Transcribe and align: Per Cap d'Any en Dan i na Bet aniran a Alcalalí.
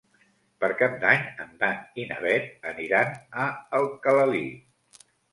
Per 0.63 0.67
Cap 0.77 0.93
d'Any 1.01 1.25
en 1.43 1.51
Dan 1.63 1.83
i 2.03 2.05
na 2.11 2.17
Bet 2.23 2.65
aniran 2.69 3.11
a 3.43 3.45
Alcalalí. 3.81 4.41